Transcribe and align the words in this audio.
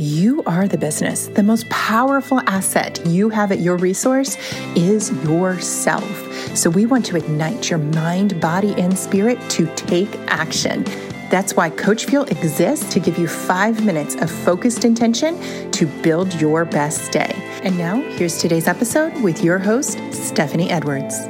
You 0.00 0.42
are 0.46 0.66
the 0.66 0.78
business. 0.78 1.26
The 1.26 1.42
most 1.42 1.68
powerful 1.68 2.40
asset 2.46 3.04
you 3.04 3.28
have 3.28 3.52
at 3.52 3.60
your 3.60 3.76
resource 3.76 4.38
is 4.74 5.12
yourself. 5.24 6.56
So, 6.56 6.70
we 6.70 6.86
want 6.86 7.04
to 7.06 7.18
ignite 7.18 7.68
your 7.68 7.80
mind, 7.80 8.40
body, 8.40 8.72
and 8.80 8.98
spirit 8.98 9.38
to 9.50 9.66
take 9.74 10.08
action. 10.20 10.84
That's 11.28 11.54
why 11.54 11.68
Coach 11.68 12.06
Fuel 12.06 12.24
exists 12.24 12.90
to 12.94 12.98
give 12.98 13.18
you 13.18 13.28
five 13.28 13.84
minutes 13.84 14.14
of 14.14 14.30
focused 14.30 14.86
intention 14.86 15.38
to 15.72 15.84
build 15.84 16.32
your 16.40 16.64
best 16.64 17.12
day. 17.12 17.34
And 17.62 17.76
now, 17.76 18.00
here's 18.00 18.38
today's 18.38 18.68
episode 18.68 19.12
with 19.22 19.44
your 19.44 19.58
host, 19.58 20.00
Stephanie 20.14 20.70
Edwards. 20.70 21.28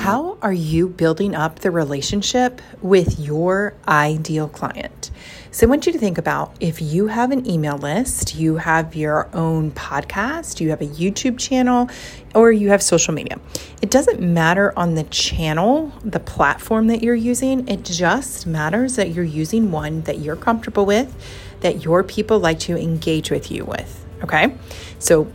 How 0.00 0.38
are 0.40 0.50
you 0.50 0.88
building 0.88 1.34
up 1.34 1.58
the 1.58 1.70
relationship 1.70 2.62
with 2.80 3.20
your 3.20 3.74
ideal 3.86 4.48
client? 4.48 5.10
So, 5.50 5.66
I 5.66 5.68
want 5.68 5.84
you 5.84 5.92
to 5.92 5.98
think 5.98 6.16
about 6.16 6.56
if 6.58 6.80
you 6.80 7.08
have 7.08 7.30
an 7.32 7.46
email 7.46 7.76
list, 7.76 8.34
you 8.34 8.56
have 8.56 8.94
your 8.94 9.28
own 9.36 9.72
podcast, 9.72 10.58
you 10.58 10.70
have 10.70 10.80
a 10.80 10.86
YouTube 10.86 11.38
channel, 11.38 11.90
or 12.34 12.50
you 12.50 12.70
have 12.70 12.82
social 12.82 13.12
media. 13.12 13.38
It 13.82 13.90
doesn't 13.90 14.22
matter 14.22 14.72
on 14.74 14.94
the 14.94 15.04
channel, 15.04 15.92
the 16.02 16.18
platform 16.18 16.86
that 16.86 17.02
you're 17.02 17.14
using, 17.14 17.68
it 17.68 17.84
just 17.84 18.46
matters 18.46 18.96
that 18.96 19.10
you're 19.10 19.22
using 19.22 19.70
one 19.70 20.00
that 20.04 20.20
you're 20.20 20.34
comfortable 20.34 20.86
with, 20.86 21.14
that 21.60 21.84
your 21.84 22.02
people 22.02 22.38
like 22.38 22.58
to 22.60 22.74
engage 22.74 23.30
with 23.30 23.50
you 23.50 23.66
with. 23.66 24.02
Okay. 24.24 24.56
So, 24.98 25.30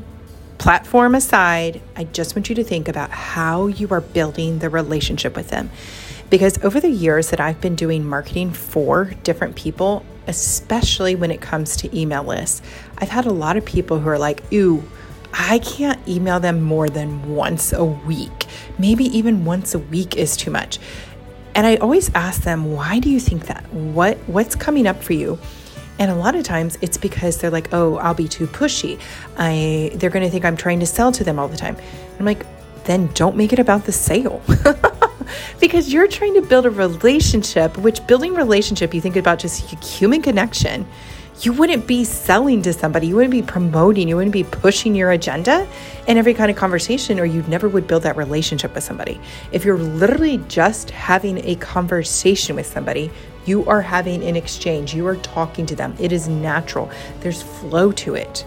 platform 0.66 1.14
aside, 1.14 1.80
I 1.96 2.06
just 2.06 2.36
want 2.36 2.50
you 2.50 2.56
to 2.56 2.64
think 2.64 2.88
about 2.88 3.12
how 3.12 3.68
you 3.68 3.88
are 3.92 4.02
building 4.02 4.58
the 4.58 4.68
relationship 4.68 5.36
with 5.36 5.50
them. 5.50 5.70
Because 6.32 6.58
over 6.64 6.80
the 6.80 6.90
years 6.90 7.30
that 7.30 7.40
I've 7.40 7.62
been 7.62 7.76
doing 7.76 8.04
marketing 8.04 8.52
for 8.52 9.14
different 9.22 9.56
people, 9.56 10.04
especially 10.26 11.14
when 11.14 11.30
it 11.30 11.40
comes 11.40 11.78
to 11.78 11.96
email 11.96 12.24
lists, 12.24 12.64
I've 12.98 13.10
had 13.10 13.28
a 13.28 13.32
lot 13.32 13.58
of 13.58 13.66
people 13.66 14.00
who 14.00 14.10
are 14.10 14.18
like, 14.18 14.42
ooh, 14.52 14.84
I 15.32 15.60
can't 15.60 16.00
email 16.08 16.40
them 16.40 16.64
more 16.64 16.90
than 16.90 17.36
once 17.36 17.72
a 17.72 17.86
week. 17.86 18.48
Maybe 18.80 19.04
even 19.16 19.46
once 19.46 19.76
a 19.76 19.80
week 19.80 20.16
is 20.16 20.36
too 20.36 20.50
much. 20.50 20.80
And 21.54 21.68
I 21.68 21.76
always 21.76 22.10
ask 22.16 22.42
them, 22.42 22.74
why 22.74 22.98
do 22.98 23.12
you 23.12 23.20
think 23.20 23.46
that? 23.46 23.72
What 23.72 24.18
what's 24.26 24.56
coming 24.56 24.88
up 24.88 25.04
for 25.04 25.14
you? 25.14 25.38
And 25.98 26.12
a 26.12 26.16
lot 26.16 26.36
of 26.36 26.44
times 26.44 26.78
it's 26.82 26.98
because 26.98 27.38
they're 27.38 27.52
like, 27.52 27.74
"Oh, 27.74 27.98
I'll 27.98 28.14
be 28.14 28.28
too 28.28 28.48
pushy. 28.48 29.00
I 29.38 29.92
they're 29.96 30.10
going 30.10 30.26
to 30.26 30.30
think 30.30 30.46
I'm 30.46 30.58
trying 30.58 30.80
to 30.82 30.86
sell 30.86 31.12
to 31.14 31.24
them 31.24 31.40
all 31.40 31.48
the 31.48 31.58
time." 31.58 31.78
I'm 32.20 32.26
like, 32.26 32.46
"Then 32.84 33.10
don't 33.14 33.36
make 33.36 33.54
it 33.54 33.60
about 33.60 33.86
the 33.86 33.92
sale." 33.92 34.42
because 35.60 35.92
you're 35.92 36.08
trying 36.08 36.34
to 36.36 36.42
build 36.42 36.66
a 36.66 36.70
relationship, 36.70 37.78
which 37.78 38.06
building 38.08 38.34
relationship, 38.34 38.94
you 38.94 39.02
think 39.02 39.16
about 39.16 39.40
just 39.40 39.60
human 39.84 40.22
connection. 40.22 40.86
You 41.42 41.52
wouldn't 41.52 41.86
be 41.86 42.06
selling 42.06 42.62
to 42.62 42.72
somebody, 42.72 43.08
you 43.08 43.16
wouldn't 43.16 43.32
be 43.32 43.42
promoting, 43.42 44.08
you 44.08 44.16
wouldn't 44.16 44.32
be 44.32 44.46
pushing 44.46 44.96
your 44.96 45.12
agenda 45.12 45.68
in 46.08 46.18
every 46.18 46.34
kind 46.34 46.50
of 46.50 46.56
conversation, 46.56 47.20
or 47.20 47.26
you 47.26 47.42
never 47.44 47.68
would 47.68 47.88
build 47.88 48.04
that 48.04 48.16
relationship 48.16 48.74
with 48.74 48.86
somebody. 48.86 49.20
If 49.52 49.66
you're 49.66 49.78
literally 49.78 50.38
just 50.48 50.92
having 50.92 51.46
a 51.46 51.56
conversation 51.56 52.56
with 52.56 52.66
somebody, 52.66 53.12
you 53.46 53.66
are 53.66 53.82
having 53.82 54.24
an 54.24 54.36
exchange, 54.36 54.94
you 54.94 55.06
are 55.08 55.16
talking 55.18 55.66
to 55.68 55.76
them. 55.76 55.96
It 56.00 56.12
is 56.12 56.28
natural, 56.28 56.90
there's 57.22 57.42
flow 57.42 57.92
to 57.94 58.16
it. 58.16 58.46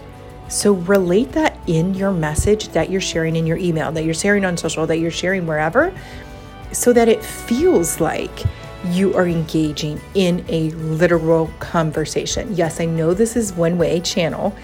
So 0.49 0.73
relate 0.73 1.33
that 1.33 1.59
in 1.67 1.95
your 1.95 2.11
message 2.11 2.69
that 2.69 2.91
you're 2.91 3.01
sharing 3.01 3.37
in 3.37 3.47
your 3.47 3.59
email, 3.59 3.93
that 3.93 4.05
you're 4.05 4.15
sharing 4.15 4.45
on 4.45 4.57
social, 4.57 4.87
that 4.87 4.99
you're 4.99 5.11
sharing 5.11 5.47
wherever, 5.47 5.93
so 6.73 6.93
that 6.93 7.09
it 7.09 7.23
feels 7.23 8.01
like 8.01 8.45
you 8.87 9.15
are 9.15 9.27
engaging 9.27 10.01
in 10.15 10.45
a 10.49 10.71
literal 10.71 11.51
conversation. 11.59 12.55
Yes, 12.55 12.81
I 12.81 12.87
know 12.87 13.13
this 13.13 13.37
is 13.37 13.53
one 13.53 13.77
way 13.77 14.01
channel, 14.01 14.55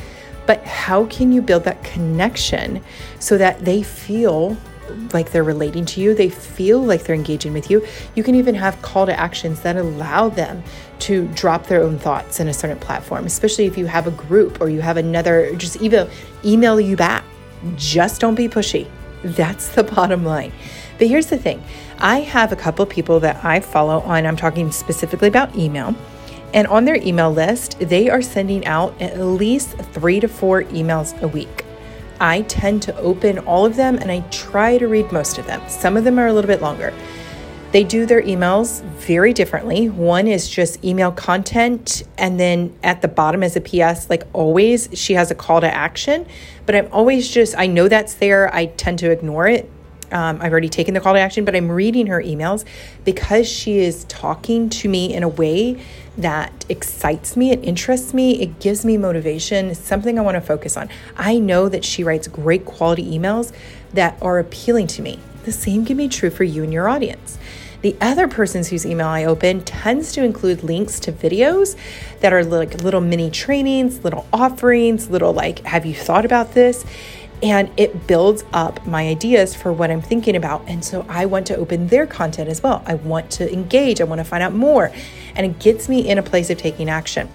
but 0.47 0.65
how 0.65 1.07
can 1.07 1.33
you 1.33 1.43
build 1.43 1.65
that 1.65 1.83
connection 1.83 2.83
so 3.19 3.37
that 3.39 3.65
they 3.65 3.83
feel 3.83 4.57
like 5.13 5.33
they're 5.33 5.45
relating 5.45 5.85
to 5.87 6.01
you, 6.01 6.15
they 6.15 6.29
feel 6.29 6.81
like 6.81 7.05
they're 7.05 7.15
engaging 7.15 7.53
with 7.53 7.71
you. 7.71 7.87
You 8.15 8.22
can 8.22 8.34
even 8.34 8.55
have 8.55 8.81
call 8.83 9.06
to 9.06 9.19
actions 9.19 9.61
that 9.61 9.77
allow 9.77 10.28
them 10.28 10.62
to 11.00 11.27
drop 11.28 11.67
their 11.67 11.83
own 11.83 11.99
thoughts 11.99 12.41
in 12.41 12.49
a 12.49 12.55
certain 12.55 12.78
platform, 12.78 13.27
especially 13.27 13.67
if 13.67 13.77
you 13.77 13.87
have 13.87 14.06
a 14.06 14.12
group 14.12 14.61
or 14.61 14.69
you 14.69 14.81
have 14.81 14.97
another, 14.97 15.55
just 15.56 15.81
even 15.81 16.09
email 16.44 16.81
you 16.81 16.97
back. 16.97 17.25
Just 17.77 18.21
don't 18.21 18.34
be 18.34 18.49
pushy. 18.49 18.89
That's 19.23 19.69
the 19.69 19.84
bottom 19.84 20.25
line. 20.25 20.53
But 20.99 21.09
here's 21.09 21.27
the 21.27 21.39
thing 21.39 21.62
I 21.99 22.21
have 22.21 22.53
a 22.53 22.56
couple 22.56 22.84
people 22.87 23.21
that 23.21 23.44
I 23.44 23.61
follow 23.61 24.00
on, 24.00 24.27
I'm 24.27 24.37
talking 24.37 24.71
specifically 24.71 25.28
about 25.28 25.56
email. 25.56 25.94
And 26.53 26.69
on 26.69 26.84
their 26.84 26.97
email 26.97 27.33
list, 27.33 27.81
they 27.81 28.09
are 28.09 28.23
sending 28.23 28.65
out 28.65 29.00
at 29.03 29.19
least 29.19 29.77
three 29.77 30.21
to 30.21 30.28
four 30.28 30.62
emails 30.65 31.21
a 31.21 31.27
week. 31.27 31.63
I 32.20 32.42
tend 32.42 32.82
to 32.82 32.97
open 32.98 33.38
all 33.41 33.66
of 33.66 33.76
them 33.76 33.97
and 33.97 34.10
I 34.10 34.20
try 34.30 34.78
to 34.78 34.86
read 34.86 35.10
most 35.12 35.38
of 35.38 35.47
them. 35.47 35.62
Some 35.69 35.97
of 35.97 36.04
them 36.04 36.19
are 36.19 36.26
a 36.26 36.32
little 36.32 36.48
bit 36.48 36.62
longer. 36.62 36.92
They 37.75 37.82
do 37.82 38.06
their 38.06 38.22
emails 38.22 38.82
very 38.84 39.32
differently. 39.32 39.88
One 39.88 40.28
is 40.28 40.48
just 40.48 40.84
email 40.84 41.10
content, 41.10 42.04
and 42.16 42.38
then 42.38 42.72
at 42.84 43.02
the 43.02 43.08
bottom 43.08 43.42
as 43.42 43.56
a 43.56 43.60
PS, 43.60 44.08
like 44.08 44.22
always, 44.32 44.88
she 44.92 45.14
has 45.14 45.32
a 45.32 45.34
call 45.34 45.60
to 45.60 45.75
action. 45.75 46.25
But 46.66 46.76
I'm 46.76 46.88
always 46.92 47.28
just, 47.28 47.58
I 47.58 47.66
know 47.66 47.88
that's 47.88 48.14
there. 48.14 48.54
I 48.54 48.66
tend 48.66 49.00
to 49.00 49.10
ignore 49.10 49.48
it. 49.48 49.69
Um, 50.14 50.38
I've 50.41 50.52
already 50.52 50.69
taken 50.69 50.94
the 50.94 51.00
call 51.00 51.12
to 51.14 51.20
action, 51.20 51.44
but 51.44 51.56
I'm 51.56 51.70
reading 51.70 52.06
her 52.06 52.22
emails 52.22 52.64
because 53.04 53.48
she 53.48 53.78
is 53.78 54.04
talking 54.04 54.70
to 54.70 54.88
me 54.88 55.12
in 55.12 55.25
a 55.25 55.28
way 55.28 55.84
that 56.16 56.64
excites 56.69 57.36
me, 57.36 57.50
it 57.50 57.62
interests 57.64 58.14
me, 58.14 58.41
it 58.41 58.60
gives 58.60 58.84
me 58.84 58.97
motivation, 58.97 59.66
it's 59.66 59.80
something 59.80 60.16
I 60.16 60.22
want 60.22 60.36
to 60.36 60.41
focus 60.41 60.76
on. 60.76 60.88
I 61.16 61.38
know 61.38 61.69
that 61.69 61.84
she 61.84 62.04
writes 62.04 62.28
great 62.28 62.64
quality 62.64 63.19
emails 63.19 63.52
that 63.92 64.16
are 64.22 64.38
appealing 64.38 64.86
to 64.88 65.02
me. 65.02 65.19
The 65.44 65.52
same 65.52 65.84
can 65.84 65.97
be 65.97 66.08
true 66.08 66.31
for 66.31 66.44
you 66.44 66.62
and 66.62 66.72
your 66.72 66.88
audience. 66.88 67.36
The 67.82 67.96
other 68.00 68.28
person's 68.28 68.69
whose 68.69 68.86
email 68.86 69.08
I 69.08 69.25
open 69.25 69.62
tends 69.62 70.12
to 70.12 70.25
include 70.25 70.62
links 70.62 70.98
to 71.00 71.12
videos 71.12 71.76
that 72.20 72.32
are 72.32 72.42
like 72.42 72.82
little 72.82 73.02
mini 73.02 73.31
trainings, 73.31 74.02
little 74.04 74.26
offerings, 74.32 75.10
little 75.10 75.34
like, 75.34 75.58
have 75.64 75.84
you 75.84 75.94
thought 75.94 76.25
about 76.25 76.54
this? 76.54 76.86
And 77.44 77.71
it 77.77 78.06
builds 78.06 78.43
up 78.55 78.84
my 78.87 79.06
ideas 79.06 79.55
for 79.55 79.71
what 79.71 79.91
I'm 79.91 80.00
thinking 80.00 80.34
about. 80.34 80.65
And 80.66 80.82
so 80.82 81.05
I 81.10 81.27
want 81.27 81.47
to 81.49 81.56
open 81.56 81.88
their 81.88 82.06
content 82.06 82.49
as 82.49 82.62
well. 82.62 82.82
I 82.87 82.94
want 82.94 83.31
to 83.32 83.53
engage, 83.53 84.00
I 84.00 84.05
want 84.05 84.19
to 84.21 84.25
find 84.25 84.43
out 84.43 84.55
more, 84.55 84.91
and 85.37 85.44
it 85.44 85.59
gets 85.59 85.87
me 85.87 86.09
in 86.09 86.16
a 86.16 86.22
place 86.22 86.49
of 86.49 86.56
taking 86.56 86.88
action. 86.88 87.28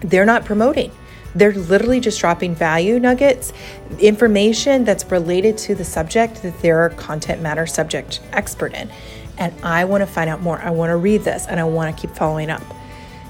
They're 0.00 0.24
not 0.24 0.44
promoting. 0.44 0.92
They're 1.34 1.52
literally 1.52 1.98
just 1.98 2.20
dropping 2.20 2.54
value 2.54 3.00
nuggets, 3.00 3.52
information 3.98 4.84
that's 4.84 5.04
related 5.10 5.58
to 5.58 5.74
the 5.74 5.84
subject 5.84 6.40
that 6.42 6.56
they're 6.60 6.90
content 6.90 7.42
matter 7.42 7.66
subject 7.66 8.20
expert 8.32 8.72
in. 8.72 8.88
And 9.36 9.52
I 9.64 9.84
want 9.84 10.02
to 10.02 10.06
find 10.06 10.30
out 10.30 10.42
more. 10.42 10.60
I 10.60 10.70
want 10.70 10.90
to 10.90 10.96
read 10.96 11.22
this 11.22 11.46
and 11.48 11.58
I 11.58 11.64
want 11.64 11.94
to 11.94 12.00
keep 12.00 12.14
following 12.16 12.50
up. 12.50 12.62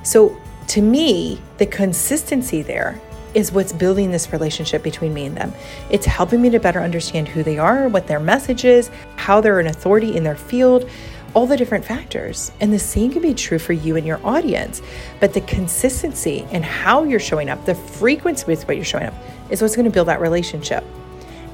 So, 0.02 0.38
to 0.68 0.82
me, 0.82 1.40
the 1.56 1.64
consistency 1.64 2.60
there 2.60 3.00
is 3.34 3.52
what's 3.52 3.72
building 3.72 4.10
this 4.10 4.32
relationship 4.32 4.82
between 4.82 5.14
me 5.14 5.26
and 5.26 5.36
them. 5.36 5.52
It's 5.90 6.06
helping 6.06 6.40
me 6.42 6.50
to 6.50 6.60
better 6.60 6.80
understand 6.80 7.28
who 7.28 7.42
they 7.42 7.58
are, 7.58 7.88
what 7.88 8.06
their 8.06 8.20
message 8.20 8.64
is, 8.64 8.90
how 9.16 9.40
they're 9.40 9.60
an 9.60 9.66
authority 9.66 10.16
in 10.16 10.24
their 10.24 10.36
field, 10.36 10.88
all 11.34 11.46
the 11.46 11.56
different 11.56 11.84
factors. 11.84 12.52
And 12.60 12.72
the 12.72 12.78
same 12.78 13.12
can 13.12 13.22
be 13.22 13.34
true 13.34 13.58
for 13.58 13.72
you 13.72 13.96
and 13.96 14.06
your 14.06 14.20
audience. 14.24 14.82
But 15.20 15.34
the 15.34 15.42
consistency 15.42 16.46
and 16.50 16.64
how 16.64 17.04
you're 17.04 17.20
showing 17.20 17.50
up, 17.50 17.64
the 17.64 17.74
frequency 17.74 18.46
with 18.46 18.66
what 18.66 18.76
you're 18.76 18.84
showing 18.84 19.06
up, 19.06 19.14
is 19.50 19.62
what's 19.62 19.76
going 19.76 19.84
to 19.84 19.90
build 19.90 20.08
that 20.08 20.20
relationship. 20.20 20.84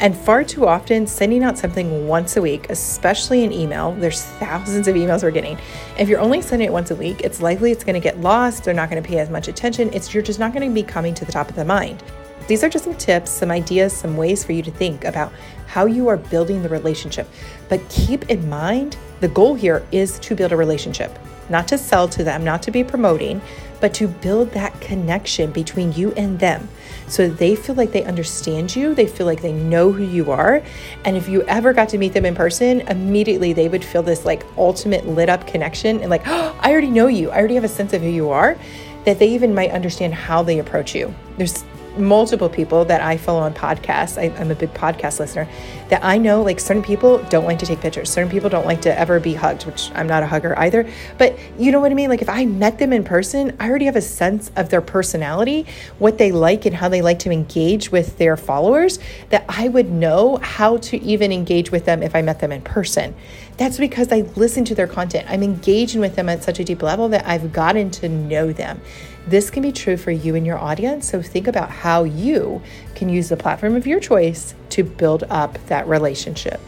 And 0.05 0.15
far 0.15 0.45
too 0.45 0.67
often, 0.67 1.07
sending 1.07 1.43
out 1.43 1.57
something 1.57 2.07
once 2.07 2.37
a 2.37 2.43
week, 2.43 2.69
especially 2.69 3.43
an 3.43 3.53
email, 3.53 3.93
there's 3.93 4.23
thousands 4.23 4.87
of 4.87 4.97
emails 4.97 5.23
we're 5.23 5.31
getting. 5.31 5.59
If 5.99 6.11
you're 6.11 6.21
only 6.21 6.43
sending 6.43 6.67
it 6.69 6.71
once 6.71 6.91
a 6.91 6.95
week, 6.95 7.23
it's 7.23 7.41
likely 7.41 7.73
it's 7.73 7.85
going 7.85 7.95
to 7.95 8.01
get 8.01 8.21
lost. 8.21 8.65
They're 8.65 8.75
not 8.75 8.91
going 8.91 9.03
to 9.03 9.09
pay 9.09 9.19
as 9.19 9.31
much 9.31 9.49
attention. 9.49 9.91
It's 9.95 10.13
you're 10.13 10.23
just 10.23 10.39
not 10.39 10.53
going 10.53 10.69
to 10.69 10.75
be 10.75 10.83
coming 10.83 11.15
to 11.15 11.25
the 11.25 11.33
top 11.33 11.49
of 11.49 11.57
the 11.57 11.65
mind. 11.65 12.03
These 12.49 12.63
are 12.63 12.69
just 12.69 12.85
some 12.85 12.95
tips, 12.97 13.31
some 13.31 13.51
ideas, 13.51 13.97
some 13.97 14.15
ways 14.15 14.45
for 14.45 14.53
you 14.53 14.63
to 14.65 14.71
think 14.71 15.05
about 15.05 15.33
how 15.69 15.87
you 15.87 16.09
are 16.09 16.19
building 16.19 16.63
the 16.63 16.69
relationship. 16.69 17.27
But 17.71 17.89
keep 17.89 18.29
in 18.29 18.47
mind, 18.47 18.99
the 19.21 19.29
goal 19.29 19.55
here 19.55 19.87
is 19.91 20.19
to 20.19 20.37
build 20.37 20.53
a 20.53 20.57
relationship, 20.59 21.19
not 21.49 21.69
to 21.69 21.79
sell 21.79 22.09
to 22.09 22.25
them, 22.25 22.45
not 22.45 22.63
to 22.65 22.71
be 22.71 22.85
promoting, 22.85 23.41
but 23.81 23.95
to 23.95 24.09
build 24.09 24.53
that 24.53 24.81
connection 24.81 25.51
between 25.51 25.93
you 25.93 26.13
and 26.13 26.39
them 26.39 26.69
so 27.07 27.29
they 27.29 27.55
feel 27.55 27.75
like 27.75 27.93
they 27.93 28.05
understand 28.05 28.75
you, 28.75 28.95
they 28.95 29.07
feel 29.07 29.27
like 29.27 29.43
they 29.43 29.53
know 29.53 29.93
who 29.93 30.03
you 30.03 30.31
are. 30.31 30.63
And 31.05 31.17
if 31.17 31.29
you 31.29 31.43
ever 31.43 31.73
got 31.73 31.89
to 31.91 31.99
meet 31.99 32.13
them 32.15 32.25
in 32.25 32.35
person, 32.35 32.81
immediately 32.83 33.53
they 33.53 33.69
would 33.69 33.85
feel 33.85 34.03
this 34.03 34.25
like 34.25 34.45
ultimate 34.57 35.07
lit 35.07 35.29
up 35.29 35.47
connection 35.47 36.01
and 36.01 36.11
like, 36.11 36.23
oh, 36.27 36.59
I 36.61 36.73
already 36.73 36.91
know 36.91 37.09
you, 37.09 37.31
I 37.31 37.39
already 37.39 37.55
have 37.55 37.65
a 37.65 37.69
sense 37.69 37.93
of 37.93 38.03
who 38.03 38.09
you 38.09 38.31
are, 38.31 38.57
that 39.05 39.19
they 39.19 39.29
even 39.29 39.55
might 39.55 39.71
understand 39.71 40.15
how 40.15 40.43
they 40.43 40.59
approach 40.59 40.95
you. 40.95 41.15
There's 41.37 41.65
multiple 41.99 42.49
people 42.49 42.85
that 42.87 43.01
I 43.01 43.17
follow 43.17 43.41
on 43.41 43.55
podcasts. 43.55 44.19
I, 44.19 44.25
am 44.41 44.51
a 44.51 44.55
big 44.55 44.73
podcast 44.75 45.21
listener. 45.21 45.49
That 45.89 46.05
I 46.05 46.19
know, 46.19 46.43
like 46.43 46.61
certain 46.61 46.83
people 46.83 47.19
don't 47.25 47.45
like 47.45 47.59
to 47.61 47.67
take 47.67 47.81
pictures. 47.81 48.11
Certain 48.11 48.31
people 48.31 48.51
don't 48.51 48.67
like 48.67 48.83
to 48.83 48.99
ever 48.99 49.21
be 49.21 49.35
hugged, 49.35 49.67
which 49.67 49.91
I'm 49.95 50.07
not 50.07 50.23
a 50.23 50.27
hugger 50.27 50.59
either. 50.59 50.89
But 51.19 51.39
you 51.59 51.73
know 51.73 51.81
what 51.81 51.93
I 51.93 51.95
mean? 51.95 52.11
Like 52.11 52.23
if 52.23 52.29
I 52.29 52.45
met 52.45 52.79
them 52.79 52.93
in 52.93 53.05
person, 53.05 53.57
I 53.61 53.69
already 53.69 53.85
have 53.87 53.97
a 53.97 54.03
sense 54.03 54.51
of 54.57 54.71
their 54.71 54.81
personality, 54.81 55.67
what 55.99 56.19
they 56.19 56.33
like, 56.33 56.67
and 56.67 56.75
how 56.75 56.89
they 56.89 57.03
like 57.03 57.19
to 57.21 57.31
engage 57.31 57.93
with 57.93 58.19
their 58.19 58.37
followers. 58.37 58.99
That 59.31 59.45
I 59.49 59.69
would 59.69 59.91
know 59.91 60.37
how 60.37 60.79
to 60.79 61.01
even 61.03 61.33
engage 61.33 61.71
with 61.71 61.85
them 61.85 62.03
if 62.03 62.15
I 62.15 62.23
met 62.23 62.41
them 62.41 62.53
in 62.53 62.63
person. 62.63 63.15
That's 63.57 63.79
because 63.79 64.11
I 64.11 64.23
listen 64.35 64.65
to 64.67 64.75
their 64.75 64.89
content. 64.89 65.31
I'm 65.31 65.43
engaging 65.43 66.01
with 66.01 66.17
them 66.17 66.29
at 66.29 66.43
such 66.43 66.59
a 66.59 66.65
deep 66.65 66.83
level 66.83 67.09
that 67.11 67.25
I've 67.27 67.53
gotten 67.53 67.91
to 67.93 68.09
know 68.09 68.53
them. 68.53 68.81
This 69.27 69.49
can 69.49 69.63
be 69.63 69.73
true 69.73 69.97
for 69.97 70.11
you 70.11 70.35
and 70.35 70.45
your 70.45 70.59
audience. 70.59 71.09
So 71.09 71.23
think 71.23 71.47
about 71.47 71.71
how 71.71 72.05
you 72.05 72.61
can 72.95 73.09
use 73.09 73.29
the 73.29 73.37
platform 73.37 73.77
of 73.77 73.87
your 73.87 74.01
choice 74.01 74.55
to 74.71 74.83
build 74.83 75.25
up 75.31 75.59
that 75.67 75.87
relationship. 75.87 76.61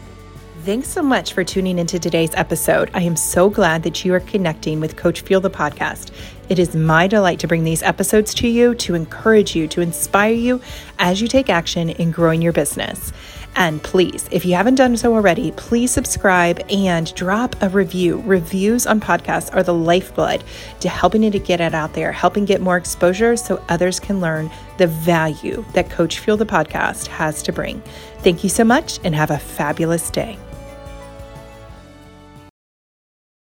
Thanks 0.63 0.89
so 0.89 1.01
much 1.01 1.31
for 1.31 1.45
tuning 1.45 1.79
into 1.79 1.97
today's 1.97 2.33
episode. 2.33 2.91
I 2.93 3.03
am 3.03 3.15
so 3.15 3.49
glad 3.49 3.83
that 3.83 4.03
you 4.03 4.13
are 4.13 4.19
connecting 4.19 4.81
with 4.81 4.97
Coach 4.97 5.21
Fuel 5.21 5.39
the 5.39 5.49
podcast. 5.49 6.11
It 6.49 6.59
is 6.59 6.75
my 6.75 7.07
delight 7.07 7.39
to 7.39 7.47
bring 7.47 7.63
these 7.63 7.83
episodes 7.83 8.33
to 8.35 8.49
you 8.49 8.75
to 8.75 8.93
encourage 8.93 9.55
you, 9.55 9.67
to 9.69 9.79
inspire 9.79 10.33
you 10.33 10.59
as 10.99 11.21
you 11.21 11.29
take 11.29 11.49
action 11.49 11.89
in 11.89 12.11
growing 12.11 12.41
your 12.41 12.51
business. 12.53 13.13
And 13.57 13.81
please, 13.81 14.29
if 14.31 14.45
you 14.45 14.53
haven't 14.53 14.75
done 14.75 14.95
so 14.97 15.15
already, 15.15 15.51
please 15.51 15.89
subscribe 15.89 16.63
and 16.69 17.13
drop 17.15 17.55
a 17.59 17.69
review. 17.69 18.21
Reviews 18.21 18.85
on 18.85 19.01
podcasts 19.01 19.53
are 19.53 19.63
the 19.63 19.73
lifeblood 19.73 20.43
to 20.79 20.89
helping 20.89 21.23
it 21.23 21.31
to 21.31 21.39
get 21.39 21.59
it 21.59 21.73
out 21.73 21.93
there, 21.93 22.11
helping 22.11 22.45
get 22.45 22.61
more 22.61 22.77
exposure 22.77 23.35
so 23.35 23.61
others 23.67 23.99
can 23.99 24.21
learn 24.21 24.51
the 24.77 24.85
value 24.85 25.65
that 25.73 25.89
Coach 25.89 26.19
Fuel 26.19 26.37
the 26.37 26.45
podcast 26.45 27.07
has 27.07 27.41
to 27.43 27.51
bring. 27.51 27.81
Thank 28.19 28.43
you 28.43 28.49
so 28.49 28.63
much 28.63 28.99
and 29.03 29.15
have 29.15 29.31
a 29.31 29.39
fabulous 29.39 30.11
day. 30.11 30.37